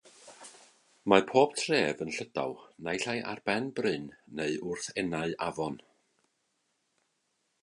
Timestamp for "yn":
2.07-2.13